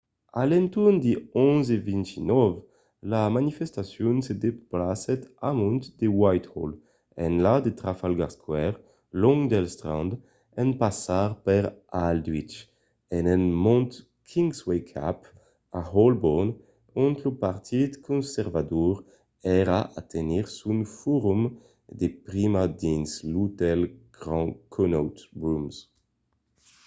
a 0.39 0.43
l’entorn 0.49 0.95
de 1.05 1.13
11:29 1.35 2.55
la 3.13 3.23
manifestacion 3.37 4.15
se 4.27 4.33
desplacèt 4.45 5.21
amont 5.49 5.83
de 5.99 6.07
whitehall 6.21 6.71
enlà 7.25 7.53
de 7.65 7.71
trafalgar 7.81 8.29
square 8.37 8.75
long 9.23 9.41
del 9.51 9.67
strand 9.75 10.09
en 10.61 10.69
passar 10.83 11.27
per 11.45 11.63
aldwych 12.07 12.55
e 13.15 13.17
en 13.33 13.43
montant 13.65 13.93
kingsway 14.31 14.81
cap 14.93 15.17
a 15.79 15.81
holborn 15.93 16.49
ont 17.03 17.17
lo 17.23 17.31
partit 17.45 17.91
conservador 18.09 18.95
èra 19.59 19.79
a 19.99 20.01
tenir 20.13 20.45
son 20.59 20.79
forum 20.99 21.41
de 21.99 22.07
prima 22.27 22.63
dins 22.81 23.09
l'otèl 23.33 23.81
grand 24.17 24.51
connaught 24.75 25.17
rooms 25.41 25.75